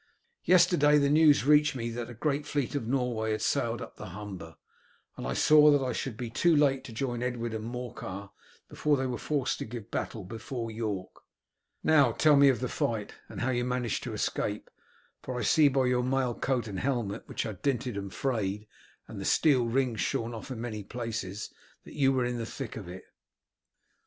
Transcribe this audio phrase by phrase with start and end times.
[0.45, 4.07] Yesterday the news reached me that the great fleet of Norway had sailed up the
[4.17, 4.55] Humber,
[5.15, 8.31] and I saw that I should be too late to join Edwin and Morcar
[8.67, 11.17] before they were forced to give battle before York.
[11.83, 14.71] Now tell me of the fight, and how you managed to escape,
[15.21, 18.65] for I see by your mail coat and helmet, which are dinted and frayed
[19.07, 22.75] and the steel rings shorn off in many places, that you were in the thick
[22.75, 23.03] of it."